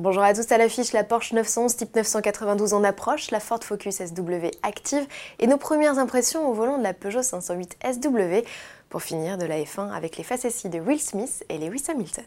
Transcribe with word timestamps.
Bonjour 0.00 0.24
à 0.24 0.34
tous 0.34 0.50
à 0.50 0.58
l'affiche, 0.58 0.92
la 0.92 1.04
Porsche 1.04 1.34
911 1.34 1.76
type 1.76 1.94
992 1.94 2.74
en 2.74 2.82
approche, 2.82 3.30
la 3.30 3.38
Ford 3.38 3.62
Focus 3.62 3.98
SW 3.98 4.50
active 4.64 5.06
et 5.38 5.46
nos 5.46 5.56
premières 5.56 6.00
impressions 6.00 6.48
au 6.48 6.52
volant 6.52 6.78
de 6.78 6.82
la 6.82 6.94
Peugeot 6.94 7.22
508 7.22 7.76
SW 7.84 8.44
pour 8.88 9.02
finir 9.02 9.38
de 9.38 9.46
la 9.46 9.60
F1 9.60 9.92
avec 9.92 10.16
les 10.16 10.24
facéties 10.24 10.68
de 10.68 10.80
Will 10.80 11.00
Smith 11.00 11.44
et 11.48 11.58
Lewis 11.58 11.84
Hamilton. 11.88 12.24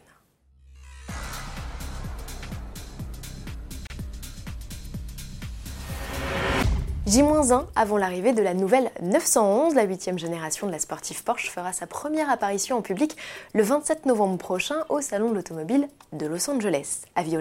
J-1 7.07 7.63
avant 7.77 7.95
l'arrivée 7.95 8.33
de 8.33 8.41
la 8.41 8.53
nouvelle 8.53 8.91
911, 9.01 9.75
la 9.75 9.83
huitième 9.83 10.19
génération 10.19 10.67
de 10.67 10.73
la 10.73 10.79
sportive 10.79 11.23
Porsche 11.23 11.49
fera 11.49 11.71
sa 11.71 11.87
première 11.87 12.29
apparition 12.29 12.75
en 12.75 12.81
public 12.81 13.15
le 13.53 13.63
27 13.63 14.05
novembre 14.07 14.37
prochain 14.37 14.75
au 14.89 14.99
Salon 14.99 15.29
de 15.29 15.35
l'Automobile 15.35 15.87
de 16.11 16.25
Los 16.25 16.49
Angeles. 16.49 17.03
Avis 17.15 17.37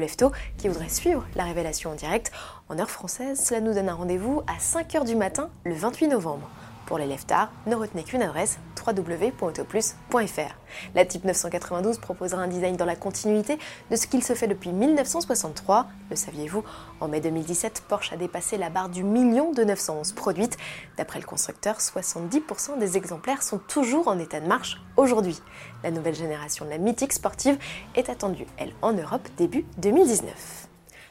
qui 0.57 0.69
voudrait 0.69 0.89
suivre 0.89 1.27
la 1.35 1.43
révélation 1.43 1.91
en 1.91 1.95
direct, 1.95 2.31
en 2.69 2.79
heure 2.79 2.91
française, 2.91 3.45
cela 3.45 3.61
nous 3.61 3.75
donne 3.75 3.89
un 3.89 3.95
rendez-vous 3.95 4.43
à 4.47 4.57
5h 4.61 5.05
du 5.05 5.17
matin 5.17 5.51
le 5.65 5.75
28 5.75 6.07
novembre. 6.07 6.49
Pour 6.87 6.99
les 6.99 7.07
leftards, 7.07 7.51
ne 7.67 7.75
retenez 7.75 8.05
qu'une 8.05 8.23
adresse 8.23 8.59
www.autoplus.fr. 8.87 10.55
La 10.95 11.05
Type 11.05 11.25
992 11.25 11.99
proposera 11.99 12.43
un 12.43 12.47
design 12.47 12.77
dans 12.77 12.85
la 12.85 12.95
continuité 12.95 13.59
de 13.91 13.97
ce 13.97 14.07
qu'il 14.07 14.23
se 14.23 14.35
fait 14.35 14.47
depuis 14.47 14.71
1963. 14.71 15.89
Le 16.11 16.17
saviez-vous? 16.17 16.63
En 17.01 17.09
mai 17.09 17.21
2017, 17.21 17.83
Porsche 17.89 18.13
a 18.13 18.17
dépassé 18.17 18.57
la 18.57 18.71
barre 18.71 18.89
du 18.89 19.03
million 19.03 19.51
de 19.51 19.65
911 19.65 20.13
produites. 20.13 20.57
D'après 20.97 21.19
le 21.19 21.27
constructeur, 21.27 21.79
70% 21.79 22.79
des 22.79 22.97
exemplaires 22.97 23.43
sont 23.43 23.59
toujours 23.59 24.07
en 24.07 24.21
état 24.21 24.39
de 24.39 24.47
marche 24.47 24.81
aujourd'hui. 24.97 25.41
La 25.83 25.91
nouvelle 25.91 26.15
génération 26.15 26.65
de 26.65 26.71
la 26.71 26.79
mythique 26.79 27.13
sportive 27.13 27.59
est 27.97 28.09
attendue, 28.09 28.47
elle, 28.59 28.75
en 28.81 28.93
Europe 28.93 29.29
début 29.37 29.67
2019. 29.79 30.69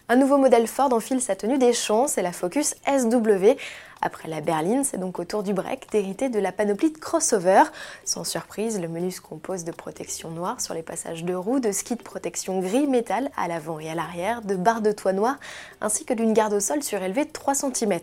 Un 0.07 0.17
nouveau 0.17 0.37
modèle 0.37 0.67
Ford 0.67 0.93
enfile 0.93 1.19
sa 1.19 1.35
tenue 1.35 1.57
des 1.57 1.73
champs, 1.73 2.05
c'est 2.05 2.21
la 2.21 2.31
Focus 2.31 2.75
SW. 2.85 3.57
Après 4.03 4.27
la 4.27 4.39
berline, 4.39 4.83
c'est 4.83 4.99
donc 4.99 5.17
au 5.17 5.23
tour 5.23 5.41
du 5.41 5.51
break 5.51 5.91
d'hériter 5.91 6.29
de 6.29 6.37
la 6.37 6.51
panoplie 6.51 6.91
de 6.91 6.97
crossover. 6.99 7.63
Sans 8.03 8.23
surprise, 8.23 8.79
le 8.79 8.87
menu 8.87 9.09
se 9.09 9.19
compose 9.19 9.63
de 9.63 9.71
protection 9.71 10.29
noire 10.29 10.61
sur 10.61 10.75
les 10.75 10.83
passages 10.83 11.23
de 11.23 11.33
roues, 11.33 11.59
de 11.59 11.71
skis 11.71 11.95
de 11.95 12.03
protection 12.03 12.59
gris 12.59 12.85
métal 12.85 13.31
à 13.35 13.47
l'avant 13.47 13.79
et 13.79 13.89
à 13.89 13.95
l'arrière, 13.95 14.43
de 14.43 14.55
barres 14.55 14.81
de 14.81 14.91
toit 14.91 15.13
noir, 15.13 15.37
ainsi 15.81 16.05
que 16.05 16.13
d'une 16.13 16.33
garde 16.33 16.53
au 16.53 16.59
sol 16.59 16.83
surélevée 16.83 17.25
de 17.25 17.31
3 17.31 17.55
cm. 17.55 17.99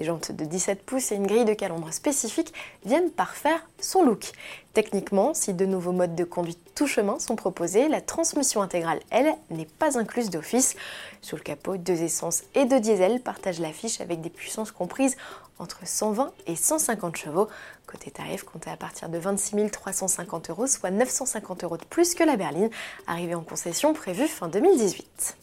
Des 0.00 0.06
jantes 0.06 0.32
de 0.32 0.46
17 0.46 0.82
pouces 0.82 1.12
et 1.12 1.16
une 1.16 1.26
grille 1.26 1.44
de 1.44 1.52
calandre 1.52 1.92
spécifique 1.92 2.54
viennent 2.86 3.10
parfaire 3.10 3.68
son 3.80 4.02
look. 4.02 4.32
Techniquement, 4.72 5.34
si 5.34 5.52
de 5.52 5.66
nouveaux 5.66 5.92
modes 5.92 6.14
de 6.14 6.24
conduite 6.24 6.58
tout 6.74 6.86
chemin 6.86 7.18
sont 7.18 7.36
proposés, 7.36 7.86
la 7.86 8.00
transmission 8.00 8.62
intégrale, 8.62 9.00
elle, 9.10 9.34
n'est 9.50 9.66
pas 9.66 9.98
incluse 9.98 10.30
d'office. 10.30 10.74
Sous 11.20 11.36
le 11.36 11.42
capot, 11.42 11.76
deux 11.76 12.02
essences 12.02 12.44
et 12.54 12.64
deux 12.64 12.80
diesel 12.80 13.20
partagent 13.20 13.60
l'affiche 13.60 14.00
avec 14.00 14.22
des 14.22 14.30
puissances 14.30 14.72
comprises 14.72 15.18
entre 15.58 15.80
120 15.84 16.32
et 16.46 16.56
150 16.56 17.16
chevaux. 17.16 17.48
Côté 17.90 18.12
tarif, 18.12 18.44
comptez 18.44 18.70
à 18.70 18.76
partir 18.76 19.08
de 19.08 19.18
26 19.18 19.68
350 19.72 20.50
euros, 20.50 20.68
soit 20.68 20.92
950 20.92 21.64
euros 21.64 21.76
de 21.76 21.84
plus 21.84 22.14
que 22.14 22.22
la 22.22 22.36
berline, 22.36 22.70
arrivée 23.08 23.34
en 23.34 23.42
concession 23.42 23.94
prévue 23.94 24.28
fin 24.28 24.46
2018. 24.46 25.36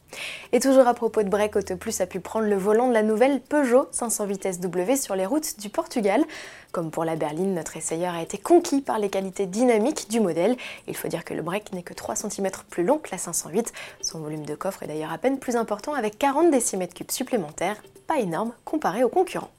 Et 0.53 0.61
toujours 0.61 0.87
à 0.87 0.93
propos 0.93 1.23
de 1.23 1.27
break, 1.27 1.57
Autoplus 1.57 1.99
a 1.99 2.05
pu 2.05 2.21
prendre 2.21 2.47
le 2.47 2.55
volant 2.55 2.87
de 2.87 2.93
la 2.93 3.03
nouvelle 3.03 3.41
Peugeot 3.41 3.89
508 3.91 4.53
SW 4.53 4.95
sur 4.95 5.17
les 5.17 5.25
routes 5.25 5.59
du 5.59 5.67
Portugal. 5.67 6.23
Comme 6.71 6.89
pour 6.89 7.03
la 7.03 7.17
berline, 7.17 7.53
notre 7.53 7.75
essayeur 7.75 8.13
a 8.13 8.21
été 8.21 8.37
conquis 8.37 8.79
par 8.79 8.97
les 8.97 9.09
qualités 9.09 9.45
dynamiques 9.45 10.09
du 10.09 10.21
modèle. 10.21 10.55
Il 10.87 10.95
faut 10.95 11.09
dire 11.09 11.25
que 11.25 11.33
le 11.33 11.41
break 11.41 11.73
n'est 11.73 11.83
que 11.83 11.93
3 11.93 12.15
cm 12.15 12.49
plus 12.69 12.85
long 12.85 12.97
que 12.97 13.09
la 13.11 13.17
508. 13.17 13.73
Son 14.01 14.19
volume 14.19 14.45
de 14.45 14.55
coffre 14.55 14.83
est 14.83 14.87
d'ailleurs 14.87 15.11
à 15.11 15.17
peine 15.17 15.37
plus 15.37 15.57
important 15.57 15.93
avec 15.93 16.17
40 16.17 16.49
décimètres 16.49 16.93
cubes 16.93 17.11
supplémentaires, 17.11 17.83
pas 18.07 18.19
énorme 18.19 18.53
comparé 18.63 19.03
aux 19.03 19.09
concurrents. 19.09 19.51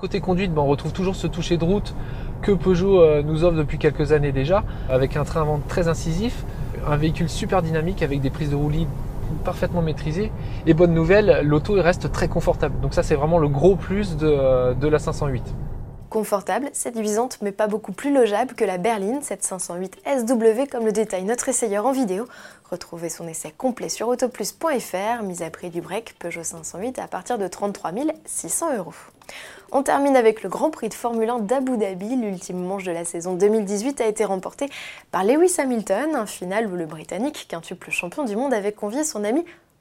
Côté 0.00 0.20
conduite, 0.20 0.54
ben, 0.54 0.62
on 0.62 0.66
retrouve 0.66 0.94
toujours 0.94 1.14
ce 1.14 1.26
toucher 1.26 1.58
de 1.58 1.64
route 1.64 1.94
que 2.40 2.52
Peugeot 2.52 3.02
euh, 3.02 3.22
nous 3.22 3.44
offre 3.44 3.58
depuis 3.58 3.76
quelques 3.76 4.12
années 4.12 4.32
déjà, 4.32 4.64
avec 4.88 5.14
un 5.14 5.24
train 5.24 5.42
avant 5.42 5.60
très 5.68 5.88
incisif, 5.88 6.46
un 6.88 6.96
véhicule 6.96 7.28
super 7.28 7.60
dynamique 7.60 8.02
avec 8.02 8.22
des 8.22 8.30
prises 8.30 8.48
de 8.48 8.56
roulis 8.56 8.86
parfaitement 9.44 9.82
maîtrisées. 9.82 10.32
Et 10.66 10.72
bonne 10.72 10.94
nouvelle, 10.94 11.42
l'auto 11.44 11.74
reste 11.74 12.10
très 12.12 12.28
confortable. 12.28 12.80
Donc 12.80 12.94
ça 12.94 13.02
c'est 13.02 13.14
vraiment 13.14 13.36
le 13.36 13.48
gros 13.48 13.76
plus 13.76 14.16
de, 14.16 14.26
euh, 14.26 14.72
de 14.72 14.88
la 14.88 14.98
508. 14.98 15.42
Confortable, 16.10 16.70
séduisante 16.72 17.38
mais 17.40 17.52
pas 17.52 17.68
beaucoup 17.68 17.92
plus 17.92 18.12
logeable 18.12 18.54
que 18.54 18.64
la 18.64 18.78
berline, 18.78 19.22
cette 19.22 19.44
508 19.44 20.02
SW 20.04 20.66
comme 20.68 20.84
le 20.84 20.90
détaille 20.90 21.22
notre 21.22 21.48
essayeur 21.48 21.86
en 21.86 21.92
vidéo. 21.92 22.26
Retrouvez 22.68 23.08
son 23.08 23.28
essai 23.28 23.54
complet 23.56 23.88
sur 23.88 24.08
autoplus.fr, 24.08 25.22
mise 25.22 25.42
à 25.42 25.50
prix 25.50 25.70
du 25.70 25.80
break 25.80 26.16
Peugeot 26.18 26.42
508 26.42 26.98
à 26.98 27.06
partir 27.06 27.38
de 27.38 27.46
33 27.46 27.92
600 28.26 28.76
euros. 28.76 28.92
On 29.70 29.84
termine 29.84 30.16
avec 30.16 30.42
le 30.42 30.48
Grand 30.48 30.70
Prix 30.70 30.88
de 30.88 30.94
Formule 30.94 31.30
1 31.30 31.38
d'Abu 31.40 31.76
Dhabi. 31.76 32.16
L'ultime 32.16 32.58
manche 32.58 32.82
de 32.82 32.90
la 32.90 33.04
saison 33.04 33.34
2018 33.34 34.00
a 34.00 34.06
été 34.06 34.24
remportée 34.24 34.68
par 35.12 35.22
Lewis 35.22 35.54
Hamilton, 35.58 36.16
un 36.16 36.26
final 36.26 36.66
où 36.66 36.74
le 36.74 36.86
Britannique, 36.86 37.46
quintuple 37.48 37.92
champion 37.92 38.24
du 38.24 38.34
monde, 38.34 38.52
avait 38.52 38.72
convié 38.72 39.04
son 39.04 39.22
ami 39.22 39.44